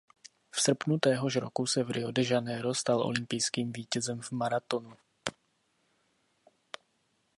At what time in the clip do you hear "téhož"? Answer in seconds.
0.99-1.35